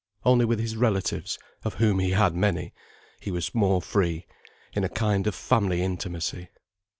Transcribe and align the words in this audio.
Only 0.25 0.45
with 0.45 0.57
his 0.59 0.75
relatives, 0.75 1.37
of 1.63 1.75
whom 1.75 1.99
he 1.99 2.09
had 2.09 2.33
many, 2.33 2.73
he 3.19 3.29
was 3.29 3.53
more 3.53 3.83
free, 3.83 4.25
in 4.73 4.83
a 4.83 4.89
kind 4.89 5.27
of 5.27 5.35
family 5.35 5.83
intimacy. 5.83 6.49